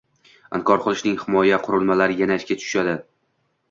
Inkor 0.59 0.81
qilishning 0.85 1.21
himoya 1.27 1.61
qurilmalari 1.69 2.21
yana 2.25 2.43
ishga 2.43 2.63
tushadi: 2.67 3.01